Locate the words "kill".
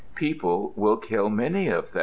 0.97-1.29